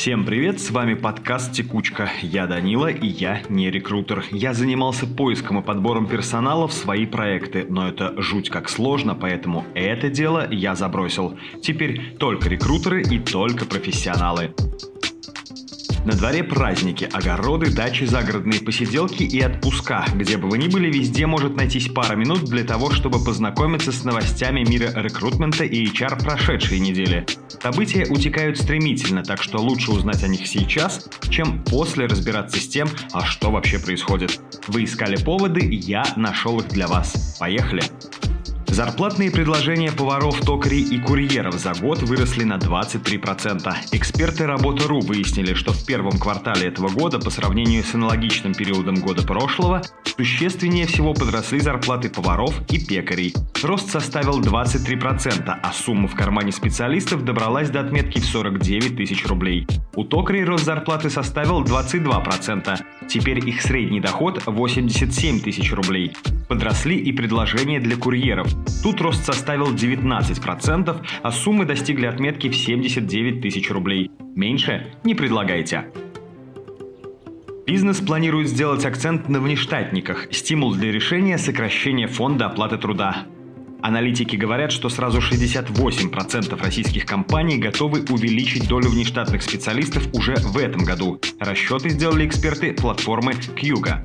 Всем 0.00 0.24
привет, 0.24 0.62
с 0.62 0.70
вами 0.70 0.94
подкаст 0.94 1.52
«Текучка». 1.52 2.10
Я 2.22 2.46
Данила, 2.46 2.86
и 2.86 3.06
я 3.06 3.42
не 3.50 3.70
рекрутер. 3.70 4.24
Я 4.30 4.54
занимался 4.54 5.06
поиском 5.06 5.58
и 5.58 5.62
подбором 5.62 6.06
персонала 6.06 6.66
в 6.66 6.72
свои 6.72 7.04
проекты, 7.04 7.66
но 7.68 7.86
это 7.86 8.14
жуть 8.16 8.48
как 8.48 8.70
сложно, 8.70 9.14
поэтому 9.14 9.66
это 9.74 10.08
дело 10.08 10.50
я 10.50 10.74
забросил. 10.74 11.38
Теперь 11.60 12.16
только 12.18 12.48
рекрутеры 12.48 13.02
и 13.02 13.18
только 13.18 13.66
профессионалы. 13.66 14.54
На 16.04 16.14
дворе 16.14 16.42
праздники, 16.42 17.08
огороды, 17.12 17.70
дачи, 17.70 18.04
загородные 18.04 18.60
посиделки 18.60 19.22
и 19.22 19.42
отпуска. 19.42 20.06
Где 20.14 20.38
бы 20.38 20.48
вы 20.48 20.56
ни 20.56 20.66
были, 20.66 20.90
везде 20.90 21.26
может 21.26 21.56
найтись 21.56 21.88
пара 21.88 22.16
минут 22.16 22.44
для 22.44 22.64
того, 22.64 22.90
чтобы 22.90 23.22
познакомиться 23.22 23.92
с 23.92 24.02
новостями 24.02 24.64
мира 24.66 24.92
рекрутмента 24.94 25.64
и 25.64 25.84
HR 25.86 26.24
прошедшей 26.24 26.80
недели. 26.80 27.26
События 27.62 28.06
утекают 28.08 28.56
стремительно, 28.56 29.22
так 29.22 29.42
что 29.42 29.58
лучше 29.58 29.90
узнать 29.90 30.24
о 30.24 30.28
них 30.28 30.46
сейчас, 30.46 31.06
чем 31.28 31.62
после 31.64 32.06
разбираться 32.06 32.58
с 32.58 32.66
тем, 32.66 32.88
а 33.12 33.26
что 33.26 33.50
вообще 33.50 33.78
происходит. 33.78 34.40
Вы 34.68 34.84
искали 34.84 35.22
поводы, 35.22 35.68
я 35.70 36.04
нашел 36.16 36.60
их 36.60 36.68
для 36.68 36.86
вас. 36.86 37.36
Поехали! 37.38 37.82
Зарплатные 38.70 39.32
предложения 39.32 39.90
поваров, 39.90 40.40
токарей 40.40 40.82
и 40.82 40.98
курьеров 41.00 41.54
за 41.54 41.74
год 41.74 42.02
выросли 42.02 42.44
на 42.44 42.54
23%. 42.54 43.68
Эксперты 43.90 44.46
Работа.ру 44.46 45.00
выяснили, 45.00 45.54
что 45.54 45.72
в 45.72 45.84
первом 45.84 46.18
квартале 46.18 46.68
этого 46.68 46.88
года 46.88 47.18
по 47.18 47.30
сравнению 47.30 47.82
с 47.82 47.94
аналогичным 47.94 48.54
периодом 48.54 48.94
года 48.94 49.26
прошлого 49.26 49.82
существеннее 50.04 50.86
всего 50.86 51.14
подросли 51.14 51.58
зарплаты 51.58 52.10
поваров 52.10 52.54
и 52.70 52.78
пекарей. 52.78 53.34
Рост 53.62 53.90
составил 53.90 54.40
23%, 54.40 55.52
а 55.62 55.72
сумма 55.72 56.06
в 56.06 56.14
кармане 56.14 56.52
специалистов 56.52 57.24
добралась 57.24 57.70
до 57.70 57.80
отметки 57.80 58.20
в 58.20 58.24
49 58.24 58.96
тысяч 58.96 59.26
рублей. 59.26 59.66
У 59.96 60.04
токарей 60.04 60.44
рост 60.44 60.64
зарплаты 60.64 61.10
составил 61.10 61.64
22%. 61.64 62.78
Теперь 63.08 63.48
их 63.48 63.62
средний 63.62 64.00
доход 64.00 64.40
87 64.46 65.40
тысяч 65.40 65.72
рублей. 65.72 66.12
Подросли 66.50 66.96
и 66.96 67.12
предложения 67.12 67.78
для 67.78 67.96
курьеров. 67.96 68.48
Тут 68.82 69.00
рост 69.00 69.24
составил 69.24 69.72
19%, 69.72 71.06
а 71.22 71.30
суммы 71.30 71.64
достигли 71.64 72.06
отметки 72.06 72.48
в 72.48 72.56
79 72.56 73.40
тысяч 73.40 73.70
рублей. 73.70 74.10
Меньше 74.34 74.92
не 75.04 75.14
предлагайте. 75.14 75.92
Бизнес 77.68 78.00
планирует 78.00 78.48
сделать 78.48 78.84
акцент 78.84 79.28
на 79.28 79.38
внештатниках, 79.38 80.26
стимул 80.32 80.74
для 80.74 80.90
решения 80.90 81.38
сокращения 81.38 82.08
фонда 82.08 82.46
оплаты 82.46 82.78
труда. 82.78 83.26
Аналитики 83.80 84.34
говорят, 84.34 84.72
что 84.72 84.88
сразу 84.88 85.20
68% 85.20 86.60
российских 86.60 87.06
компаний 87.06 87.58
готовы 87.58 88.00
увеличить 88.10 88.66
долю 88.66 88.88
внештатных 88.88 89.42
специалистов 89.42 90.08
уже 90.14 90.34
в 90.34 90.58
этом 90.58 90.82
году. 90.82 91.20
Расчеты 91.38 91.90
сделали 91.90 92.26
эксперты 92.26 92.72
платформы 92.72 93.34
Кьюга. 93.34 94.04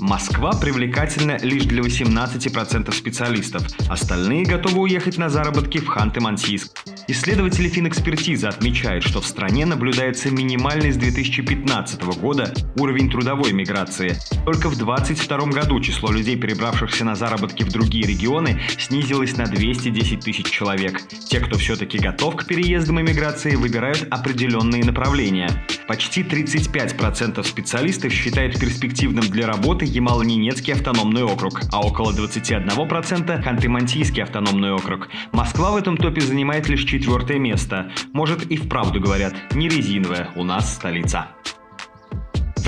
Москва 0.00 0.52
привлекательна 0.52 1.38
лишь 1.42 1.64
для 1.64 1.82
18% 1.82 2.92
специалистов. 2.92 3.66
Остальные 3.88 4.44
готовы 4.44 4.82
уехать 4.82 5.18
на 5.18 5.28
заработки 5.28 5.78
в 5.78 5.88
Ханты-Мансийск. 5.88 6.70
Исследователи 7.08 7.68
финэкспертизы 7.68 8.46
отмечают, 8.46 9.02
что 9.02 9.20
в 9.20 9.26
стране 9.26 9.66
наблюдается 9.66 10.30
минимальный 10.30 10.92
с 10.92 10.96
2015 10.96 12.02
года 12.20 12.52
уровень 12.76 13.10
трудовой 13.10 13.52
миграции. 13.52 14.16
Только 14.44 14.68
в 14.68 14.76
2022 14.76 15.46
году 15.46 15.80
число 15.80 16.12
людей, 16.12 16.36
перебравшихся 16.36 17.04
на 17.04 17.16
заработки 17.16 17.64
в 17.64 17.72
другие 17.72 18.06
регионы, 18.06 18.60
снизилось 18.78 19.36
на 19.36 19.46
210 19.46 20.20
тысяч 20.20 20.46
человек. 20.46 21.00
Те, 21.28 21.40
кто 21.40 21.58
все-таки 21.58 21.98
готов 21.98 22.36
к 22.36 22.46
переездам 22.46 23.00
и 23.00 23.02
миграции, 23.02 23.56
выбирают 23.56 24.06
определенные 24.10 24.84
направления. 24.84 25.48
Почти 25.88 26.22
35% 26.22 27.42
специалистов 27.42 28.12
считают 28.12 28.60
перспективным 28.60 29.24
для 29.28 29.46
работы 29.46 29.87
Ямало-Ненецкий 29.88 30.74
автономный 30.74 31.24
округ, 31.24 31.60
а 31.72 31.80
около 31.80 32.12
21% 32.12 33.42
Ханты-Мансийский 33.42 34.22
автономный 34.22 34.72
округ. 34.72 35.08
Москва 35.32 35.70
в 35.72 35.76
этом 35.76 35.96
топе 35.96 36.20
занимает 36.20 36.68
лишь 36.68 36.84
четвертое 36.84 37.38
место. 37.38 37.90
Может 38.12 38.46
и 38.50 38.56
вправду 38.56 39.00
говорят, 39.00 39.34
не 39.54 39.68
резиновая, 39.68 40.30
у 40.36 40.44
нас 40.44 40.74
столица. 40.74 41.28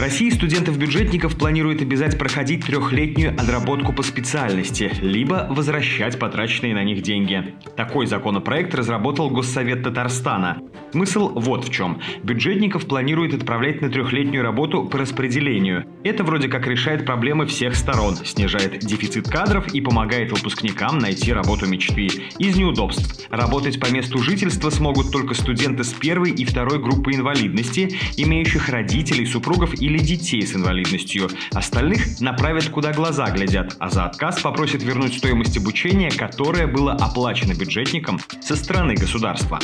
России 0.01 0.31
студентов-бюджетников 0.31 1.37
планируют 1.37 1.83
обязать 1.83 2.19
проходить 2.19 2.65
трехлетнюю 2.65 3.33
отработку 3.35 3.93
по 3.93 4.03
специальности, 4.03 4.91
либо 5.03 5.47
возвращать 5.51 6.19
потраченные 6.19 6.75
на 6.75 6.83
них 6.85 7.03
деньги. 7.03 7.55
Такой 7.77 8.07
законопроект 8.07 8.75
разработал 8.75 9.29
Госсовет 9.29 9.83
Татарстана. 9.83 10.57
Смысл 10.93 11.31
вот 11.35 11.67
в 11.67 11.71
чем. 11.71 12.01
Бюджетников 12.25 12.87
планируют 12.87 13.35
отправлять 13.35 13.83
на 13.83 13.91
трехлетнюю 13.91 14.43
работу 14.43 14.85
по 14.85 14.99
распределению. 14.99 15.85
Это 16.03 16.25
вроде 16.25 16.49
как 16.49 16.67
решает 16.67 17.05
проблемы 17.05 17.47
всех 17.47 17.77
сторон, 17.77 18.17
снижает 18.17 18.79
дефицит 18.79 19.29
кадров 19.29 19.73
и 19.75 19.81
помогает 19.81 20.33
выпускникам 20.33 20.99
найти 20.99 21.33
работу 21.33 21.67
мечты. 21.67 22.09
Из 22.39 22.57
неудобств. 22.57 23.29
Работать 23.31 23.79
по 23.79 23.93
месту 23.93 24.19
жительства 24.19 24.71
смогут 24.71 25.13
только 25.13 25.35
студенты 25.35 25.85
с 25.85 25.93
первой 25.93 26.31
и 26.31 26.45
второй 26.45 26.81
группы 26.81 27.13
инвалидности, 27.13 27.97
имеющих 28.17 28.69
родителей, 28.69 29.27
супругов 29.27 29.75
или 29.91 29.99
детей 29.99 30.47
с 30.47 30.55
инвалидностью. 30.55 31.29
Остальных 31.53 32.21
направят 32.21 32.69
куда 32.69 32.93
глаза 32.93 33.31
глядят, 33.31 33.77
а 33.79 33.91
за 33.91 34.05
отказ 34.05 34.41
попросят 34.41 34.83
вернуть 34.83 35.19
стоимость 35.19 35.57
обучения, 35.57 36.11
которое 36.11 36.67
было 36.67 36.93
оплачено 36.93 37.55
бюджетникам 37.55 38.21
со 38.41 38.57
стороны 38.57 38.95
государства. 38.95 39.59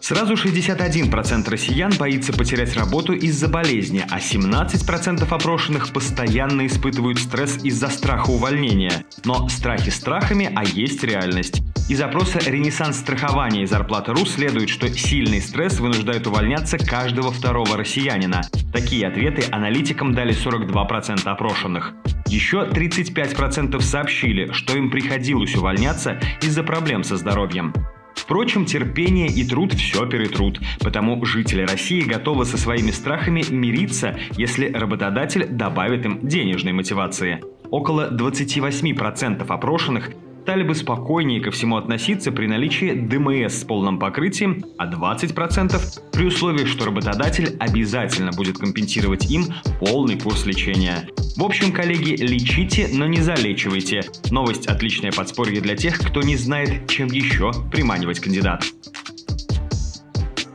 Сразу 0.00 0.34
61% 0.34 1.50
россиян 1.50 1.92
боится 1.98 2.32
потерять 2.32 2.74
работу 2.74 3.12
из-за 3.12 3.46
болезни, 3.46 4.06
а 4.10 4.18
17% 4.18 5.26
опрошенных 5.28 5.92
постоянно 5.92 6.66
испытывают 6.66 7.18
стресс 7.18 7.58
из-за 7.62 7.88
страха 7.88 8.30
увольнения. 8.30 9.04
Но 9.26 9.48
страхи 9.50 9.90
страхами, 9.90 10.50
а 10.54 10.64
есть 10.64 11.04
реальность. 11.04 11.62
Из 11.88 12.02
опроса 12.02 12.38
«Ренессанс 12.38 12.98
страхования» 12.98 13.62
и 13.62 13.66
«Зарплата.ру» 13.66 14.26
следует, 14.26 14.68
что 14.68 14.92
сильный 14.92 15.40
стресс 15.40 15.80
вынуждает 15.80 16.26
увольняться 16.26 16.76
каждого 16.76 17.32
второго 17.32 17.78
россиянина. 17.78 18.42
Такие 18.74 19.08
ответы 19.08 19.46
аналитикам 19.50 20.12
дали 20.12 20.34
42% 20.34 21.26
опрошенных. 21.26 21.94
Еще 22.26 22.68
35% 22.70 23.80
сообщили, 23.80 24.52
что 24.52 24.76
им 24.76 24.90
приходилось 24.90 25.56
увольняться 25.56 26.20
из-за 26.42 26.62
проблем 26.62 27.04
со 27.04 27.16
здоровьем. 27.16 27.72
Впрочем, 28.14 28.66
терпение 28.66 29.28
и 29.28 29.42
труд 29.48 29.72
все 29.72 30.04
перетрут, 30.04 30.60
потому 30.80 31.24
жители 31.24 31.62
России 31.62 32.02
готовы 32.02 32.44
со 32.44 32.58
своими 32.58 32.90
страхами 32.90 33.42
мириться, 33.48 34.14
если 34.32 34.70
работодатель 34.70 35.46
добавит 35.46 36.04
им 36.04 36.28
денежной 36.28 36.74
мотивации. 36.74 37.40
Около 37.70 38.10
28% 38.10 39.46
опрошенных 39.46 40.10
стали 40.48 40.62
бы 40.62 40.74
спокойнее 40.74 41.42
ко 41.42 41.50
всему 41.50 41.76
относиться 41.76 42.32
при 42.32 42.46
наличии 42.46 42.94
ДМС 42.94 43.52
с 43.52 43.64
полным 43.64 43.98
покрытием, 43.98 44.64
а 44.78 44.90
20% 44.90 45.78
при 46.10 46.24
условии, 46.24 46.64
что 46.64 46.86
работодатель 46.86 47.54
обязательно 47.60 48.32
будет 48.32 48.56
компенсировать 48.56 49.30
им 49.30 49.44
полный 49.78 50.18
курс 50.18 50.46
лечения. 50.46 51.06
В 51.36 51.44
общем, 51.44 51.70
коллеги, 51.70 52.16
лечите, 52.22 52.88
но 52.90 53.06
не 53.06 53.20
залечивайте. 53.20 54.00
Новость– 54.30 54.66
отличное 54.68 55.12
подспорье 55.12 55.60
для 55.60 55.76
тех, 55.76 55.98
кто 55.98 56.22
не 56.22 56.36
знает, 56.36 56.88
чем 56.88 57.08
еще 57.08 57.52
приманивать 57.70 58.18
кандидат. 58.18 58.64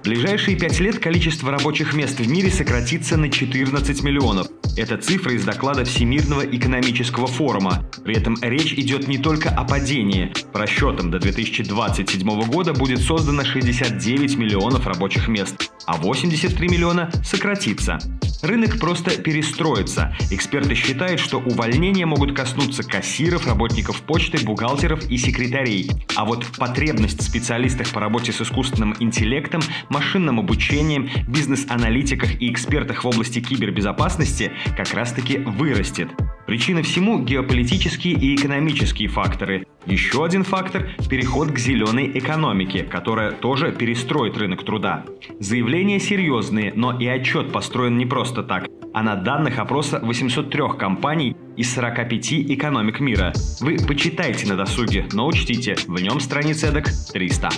В 0.01 0.05
ближайшие 0.05 0.57
пять 0.57 0.79
лет 0.79 0.97
количество 0.97 1.51
рабочих 1.51 1.93
мест 1.93 2.19
в 2.19 2.27
мире 2.27 2.49
сократится 2.49 3.15
на 3.15 3.29
14 3.29 4.01
миллионов. 4.01 4.47
Это 4.75 4.97
цифра 4.97 5.33
из 5.33 5.45
доклада 5.45 5.85
Всемирного 5.85 6.41
экономического 6.41 7.27
форума. 7.27 7.85
При 8.03 8.15
этом 8.15 8.35
речь 8.41 8.73
идет 8.73 9.07
не 9.07 9.19
только 9.19 9.49
о 9.49 9.63
падении. 9.65 10.33
По 10.51 10.59
расчетам, 10.59 11.11
до 11.11 11.19
2027 11.19 12.41
года 12.47 12.73
будет 12.73 12.99
создано 12.99 13.43
69 13.43 14.35
миллионов 14.35 14.87
рабочих 14.87 15.27
мест, 15.27 15.71
а 15.85 15.97
83 15.97 16.67
миллиона 16.67 17.11
сократится. 17.23 17.99
Рынок 18.43 18.77
просто 18.77 19.11
перестроится. 19.21 20.13
Эксперты 20.29 20.75
считают, 20.75 21.21
что 21.21 21.37
увольнения 21.37 22.05
могут 22.05 22.35
коснуться 22.35 22.83
кассиров, 22.83 23.47
работников 23.47 24.01
почты, 24.01 24.45
бухгалтеров 24.45 25.09
и 25.09 25.17
секретарей. 25.17 25.89
А 26.17 26.25
вот 26.25 26.45
потребность 26.57 27.21
в 27.21 27.23
специалистах 27.23 27.89
по 27.91 28.01
работе 28.01 28.33
с 28.33 28.41
искусственным 28.41 28.97
интеллектом, 28.99 29.61
машинным 29.87 30.41
обучением, 30.41 31.09
бизнес-аналитиках 31.25 32.41
и 32.41 32.51
экспертах 32.51 33.05
в 33.05 33.07
области 33.07 33.39
кибербезопасности 33.39 34.51
как 34.75 34.93
раз-таки 34.93 35.37
вырастет. 35.37 36.09
Причина 36.45 36.83
всему– 36.83 37.19
геополитические 37.23 38.15
и 38.15 38.35
экономические 38.35 39.07
факторы. 39.07 39.65
Еще 39.85 40.23
один 40.23 40.43
фактор– 40.43 40.89
переход 41.09 41.51
к 41.51 41.57
зеленой 41.57 42.11
экономике, 42.13 42.83
которая 42.83 43.31
тоже 43.31 43.71
перестроит 43.71 44.37
рынок 44.37 44.63
труда. 44.63 45.05
Заявления 45.39 45.99
серьезные, 45.99 46.73
но 46.75 46.97
и 46.97 47.07
отчет 47.07 47.51
построен 47.51 47.97
не 47.97 48.05
просто 48.05 48.43
так, 48.43 48.67
а 48.93 49.03
на 49.03 49.15
данных 49.15 49.57
опроса 49.59 49.99
803 50.03 50.77
компаний 50.77 51.35
из 51.55 51.73
45 51.73 52.33
экономик 52.51 52.99
мира. 52.99 53.33
Вы 53.61 53.77
почитайте 53.87 54.45
на 54.47 54.55
досуге, 54.55 55.07
но 55.13 55.27
учтите, 55.27 55.75
в 55.87 56.01
нем 56.01 56.19
страниц 56.19 56.63
эдак 56.63 56.89
300. 57.13 57.49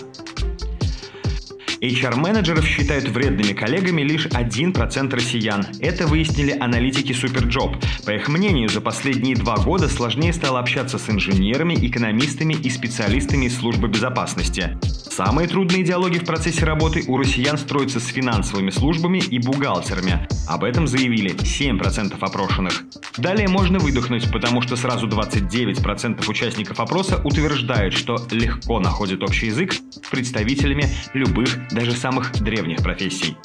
HR-менеджеров 1.81 2.65
считают 2.65 3.07
вредными 3.09 3.53
коллегами 3.53 4.01
лишь 4.01 4.27
1% 4.27 5.13
россиян. 5.13 5.65
Это 5.79 6.07
выяснили 6.07 6.57
аналитики 6.59 7.11
Superjob. 7.11 7.83
По 8.05 8.11
их 8.11 8.27
мнению, 8.27 8.69
за 8.69 8.81
последние 8.81 9.35
два 9.35 9.57
года 9.57 9.89
сложнее 9.89 10.33
стало 10.33 10.59
общаться 10.59 10.97
с 10.97 11.09
инженерами, 11.09 11.75
экономистами 11.75 12.53
и 12.53 12.69
специалистами 12.69 13.45
из 13.45 13.57
службы 13.57 13.87
безопасности. 13.87 14.77
Самые 14.83 15.47
трудные 15.47 15.83
диалоги 15.83 16.17
в 16.17 16.25
процессе 16.25 16.65
работы 16.65 17.05
у 17.07 17.17
россиян 17.17 17.57
строятся 17.57 18.01
с 18.01 18.07
финансовыми 18.07 18.69
службами 18.69 19.19
и 19.19 19.39
бухгалтерами. 19.39 20.27
Об 20.47 20.63
этом 20.65 20.87
заявили 20.87 21.31
7% 21.35 22.17
опрошенных. 22.19 22.83
Далее 23.17 23.47
можно 23.47 23.79
выдохнуть, 23.79 24.29
потому 24.31 24.61
что 24.61 24.75
сразу 24.75 25.07
29% 25.07 26.29
участников 26.29 26.79
опроса 26.81 27.21
утверждают, 27.23 27.93
что 27.93 28.17
легко 28.29 28.81
находят 28.81 29.23
общий 29.23 29.47
язык 29.47 29.73
с 29.73 30.09
представителями 30.09 30.89
любых, 31.13 31.59
даже 31.75 31.91
самых 31.91 32.31
древних 32.41 32.81
профессий. 32.81 33.37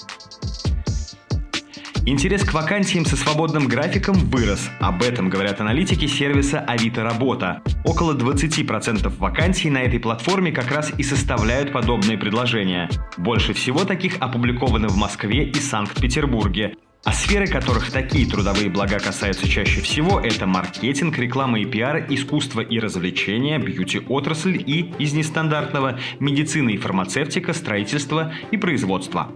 Интерес 2.07 2.43
к 2.45 2.55
вакансиям 2.55 3.05
со 3.05 3.15
свободным 3.15 3.69
графиком 3.69 4.15
вырос. 4.15 4.71
Об 4.81 5.03
этом 5.03 5.29
говорят 5.29 5.61
аналитики 5.61 6.07
сервиса 6.07 6.61
Авито 6.61 7.05
Работа. 7.05 7.63
Около 7.85 8.15
20% 8.15 9.09
вакансий 9.19 9.69
на 9.69 9.83
этой 9.83 10.01
платформе 10.01 10.51
как 10.51 10.71
раз 10.71 10.93
и 10.97 11.03
составляют 11.03 11.73
подобные 11.73 12.17
предложения. 12.17 12.89
Больше 13.19 13.53
всего 13.53 13.85
таких 13.85 14.17
опубликовано 14.19 14.89
в 14.89 14.97
Москве 14.97 15.45
и 15.45 15.55
Санкт-Петербурге. 15.55 16.77
А 17.03 17.13
сферы, 17.13 17.47
которых 17.47 17.91
такие 17.91 18.27
трудовые 18.27 18.69
блага 18.69 18.99
касаются 18.99 19.49
чаще 19.49 19.81
всего, 19.81 20.21
это 20.21 20.47
маркетинг, 20.47 21.17
реклама 21.17 21.59
и 21.59 21.65
пиар, 21.65 22.05
искусство 22.11 22.61
и 22.61 22.79
развлечения, 22.79 23.59
бьюти-отрасль 23.59 24.57
и, 24.59 24.93
из 24.99 25.15
нестандартного, 25.15 25.99
медицина 26.19 26.69
и 26.69 26.77
фармацевтика, 26.77 27.55
строительство 27.55 28.35
и 28.51 28.59
производство. 28.59 29.33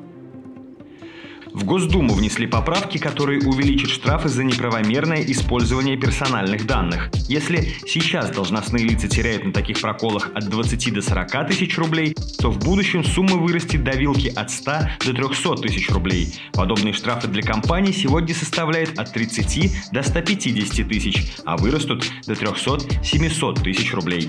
В 1.54 1.62
Госдуму 1.62 2.14
внесли 2.14 2.48
поправки, 2.48 2.98
которые 2.98 3.40
увеличат 3.42 3.88
штрафы 3.88 4.28
за 4.28 4.42
неправомерное 4.42 5.22
использование 5.22 5.96
персональных 5.96 6.66
данных. 6.66 7.10
Если 7.28 7.76
сейчас 7.86 8.30
должностные 8.30 8.84
лица 8.84 9.06
теряют 9.06 9.44
на 9.44 9.52
таких 9.52 9.80
проколах 9.80 10.32
от 10.34 10.48
20 10.48 10.92
до 10.92 11.00
40 11.00 11.46
тысяч 11.46 11.78
рублей, 11.78 12.16
то 12.40 12.50
в 12.50 12.58
будущем 12.58 13.04
сумма 13.04 13.36
вырастет 13.36 13.84
до 13.84 13.92
вилки 13.92 14.32
от 14.34 14.50
100 14.50 14.72
до 15.06 15.14
300 15.14 15.54
тысяч 15.62 15.88
рублей. 15.90 16.34
Подобные 16.54 16.92
штрафы 16.92 17.28
для 17.28 17.42
компаний 17.42 17.92
сегодня 17.92 18.34
составляют 18.34 18.98
от 18.98 19.12
30 19.12 19.92
до 19.92 20.02
150 20.02 20.88
тысяч, 20.88 21.24
а 21.44 21.56
вырастут 21.56 22.04
до 22.26 22.32
300-700 22.32 23.62
тысяч 23.62 23.94
рублей. 23.94 24.28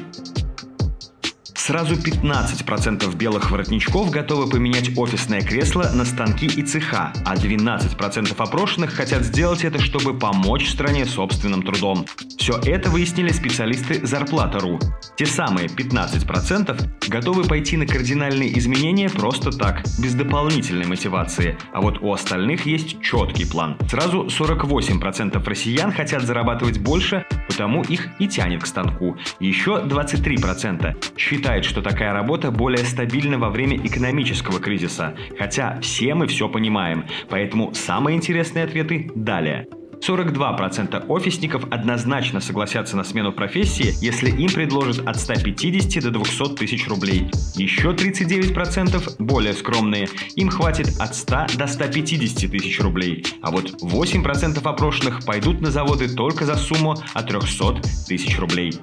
Сразу 1.66 1.96
15% 1.96 3.16
белых 3.16 3.50
воротничков 3.50 4.12
готовы 4.12 4.48
поменять 4.48 4.96
офисное 5.00 5.42
кресло 5.42 5.90
на 5.96 6.06
станки 6.06 6.46
и 6.46 6.62
цеха, 6.62 7.12
а 7.26 7.34
12% 7.34 8.36
опрошенных 8.38 8.94
хотят 8.94 9.24
сделать 9.24 9.64
это, 9.64 9.82
чтобы 9.82 10.16
помочь 10.16 10.70
стране 10.70 11.08
собственным 11.08 11.64
трудом. 11.64 12.06
Все 12.38 12.60
это 12.64 12.92
выяснили 12.92 13.30
специалисты 13.30 14.06
Зарплата.ру. 14.06 14.80
Те 15.18 15.26
самые 15.26 15.68
15% 15.68 17.10
готовы 17.10 17.46
пойти 17.46 17.78
на 17.78 17.88
кардинальные 17.88 18.60
изменения 18.60 19.10
просто 19.10 19.50
так, 19.50 19.84
без 19.98 20.14
дополнительной 20.14 20.86
мотивации, 20.86 21.58
а 21.74 21.82
вот 21.82 21.98
у 22.00 22.14
остальных 22.14 22.68
есть 22.68 23.02
четкий 23.02 23.46
план. 23.46 23.76
Сразу 23.90 24.28
48% 24.28 25.44
россиян 25.44 25.92
хотят 25.92 26.22
зарабатывать 26.22 26.78
больше, 26.78 27.26
потому 27.48 27.82
их 27.82 28.10
и 28.20 28.28
тянет 28.28 28.62
к 28.62 28.68
станку. 28.68 29.18
Еще 29.40 29.82
23% 29.84 31.18
считают 31.18 31.55
считает, 31.56 31.66
что 31.66 31.82
такая 31.82 32.12
работа 32.12 32.52
более 32.52 32.84
стабильна 32.84 33.38
во 33.38 33.50
время 33.50 33.78
экономического 33.78 34.60
кризиса, 34.60 35.16
хотя 35.40 35.80
все 35.82 36.14
мы 36.14 36.28
все 36.28 36.50
понимаем, 36.50 37.06
поэтому 37.30 37.74
самые 37.74 38.18
интересные 38.18 38.66
ответы 38.66 39.12
далее. 39.16 39.68
42% 40.06 41.08
офисников 41.08 41.64
однозначно 41.72 42.42
согласятся 42.42 42.98
на 42.98 43.06
смену 43.06 43.32
профессии, 43.32 43.94
если 44.02 44.30
им 44.30 44.50
предложат 44.50 45.08
от 45.08 45.18
150 45.18 46.04
до 46.04 46.12
200 46.12 46.56
тысяч 46.56 46.88
рублей. 46.90 47.32
Еще 47.56 47.92
39% 47.92 49.16
более 49.20 49.54
скромные, 49.54 50.10
им 50.36 50.50
хватит 50.50 50.90
от 51.00 51.16
100 51.16 51.58
до 51.58 51.68
150 51.68 52.52
тысяч 52.52 52.82
рублей. 52.82 53.26
А 53.42 53.52
вот 53.52 53.82
8% 53.82 54.62
опрошенных 54.62 55.24
пойдут 55.24 55.62
на 55.62 55.72
заводы 55.72 56.10
только 56.14 56.46
за 56.46 56.56
сумму 56.56 56.96
от 57.14 57.28
300 57.28 57.82
тысяч 58.08 58.38
рублей. 58.40 58.74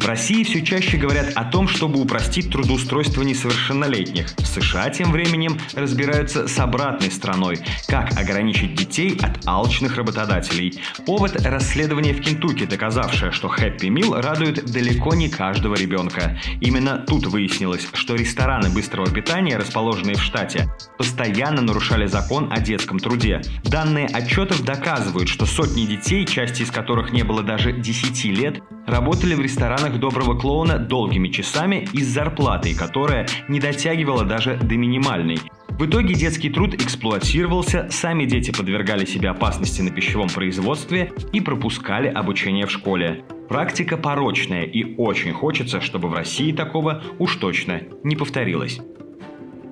В 0.00 0.06
России 0.06 0.44
все 0.44 0.62
чаще 0.62 0.96
говорят 0.96 1.32
о 1.34 1.44
том, 1.44 1.68
чтобы 1.68 2.00
упростить 2.00 2.50
трудоустройство 2.50 3.20
несовершеннолетних. 3.20 4.32
В 4.38 4.46
США 4.46 4.88
тем 4.88 5.12
временем 5.12 5.58
разбираются 5.74 6.48
с 6.48 6.58
обратной 6.58 7.10
стороной, 7.10 7.58
как 7.86 8.18
ограничить 8.18 8.74
детей 8.74 9.18
от 9.20 9.46
алчных 9.46 9.96
работодателей. 9.98 10.80
Повод– 11.04 11.36
расследование 11.44 12.14
в 12.14 12.22
Кентукки, 12.22 12.64
доказавшее, 12.64 13.30
что 13.30 13.48
Happy 13.48 13.88
Meal 13.88 14.18
радует 14.22 14.64
далеко 14.72 15.14
не 15.14 15.28
каждого 15.28 15.74
ребенка. 15.74 16.40
Именно 16.62 17.04
тут 17.06 17.26
выяснилось, 17.26 17.86
что 17.92 18.14
рестораны 18.14 18.70
быстрого 18.70 19.10
питания, 19.10 19.58
расположенные 19.58 20.16
в 20.16 20.22
штате, 20.22 20.74
постоянно 20.96 21.60
нарушали 21.60 22.06
закон 22.06 22.50
о 22.50 22.60
детском 22.60 23.00
труде. 23.00 23.42
Данные 23.64 24.06
отчетов 24.06 24.64
доказывают, 24.64 25.28
что 25.28 25.44
сотни 25.44 25.84
детей, 25.84 26.24
части 26.24 26.62
из 26.62 26.70
которых 26.70 27.12
не 27.12 27.22
было 27.22 27.42
даже 27.42 27.72
10 27.72 28.24
лет, 28.24 28.62
работали 28.86 29.34
в 29.34 29.40
ресторанах 29.40 29.89
доброго 29.98 30.38
клоуна 30.38 30.78
долгими 30.78 31.28
часами 31.28 31.88
и 31.92 32.02
с 32.02 32.06
зарплатой, 32.06 32.74
которая 32.74 33.26
не 33.48 33.60
дотягивала 33.60 34.24
даже 34.24 34.56
до 34.56 34.76
минимальной. 34.76 35.38
В 35.80 35.86
итоге 35.86 36.14
детский 36.14 36.50
труд 36.50 36.74
эксплуатировался, 36.74 37.88
сами 37.90 38.26
дети 38.26 38.50
подвергали 38.50 39.06
себе 39.06 39.30
опасности 39.30 39.80
на 39.80 39.90
пищевом 39.90 40.28
производстве 40.28 41.10
и 41.32 41.40
пропускали 41.40 42.08
обучение 42.08 42.66
в 42.66 42.70
школе. 42.70 43.24
Практика 43.48 43.96
порочная 43.96 44.64
и 44.64 44.94
очень 44.96 45.32
хочется, 45.32 45.80
чтобы 45.80 46.08
в 46.08 46.14
России 46.14 46.52
такого 46.52 47.02
уж 47.18 47.36
точно 47.36 47.80
не 48.04 48.14
повторилось. 48.14 48.80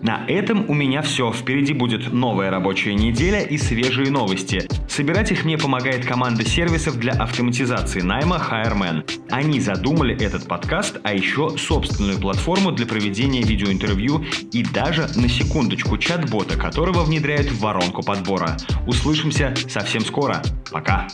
На 0.03 0.25
этом 0.29 0.69
у 0.69 0.75
меня 0.75 1.03
все. 1.03 1.33
Впереди 1.33 1.73
будет 1.73 2.13
новая 2.13 2.51
рабочая 2.51 2.95
неделя 2.95 3.43
и 3.43 3.59
свежие 3.59 4.11
новости. 4.11 4.69
Собирать 4.89 5.33
их 5.33 5.45
мне 5.45 5.59
помогает 5.59 6.07
команда 6.07 6.45
сервисов 6.45 6.99
для 6.99 7.13
автоматизации 7.13 8.01
найма 8.01 8.37
Hireman. 8.37 9.05
Они 9.31 9.61
задумали 9.61 10.17
этот 10.21 10.47
подкаст, 10.47 10.99
а 11.03 11.13
еще 11.13 11.51
собственную 11.59 12.19
платформу 12.19 12.73
для 12.73 12.87
проведения 12.87 13.43
видеоинтервью 13.43 14.25
и 14.53 14.63
даже, 14.63 15.09
на 15.17 15.29
секундочку, 15.29 15.99
чат-бота, 15.99 16.57
которого 16.57 17.03
внедряют 17.03 17.49
в 17.49 17.61
воронку 17.61 18.03
подбора. 18.03 18.57
Услышимся 18.87 19.55
совсем 19.69 20.03
скоро. 20.03 20.43
Пока! 20.71 21.09